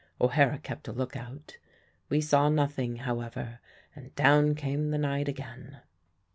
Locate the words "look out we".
0.91-2.21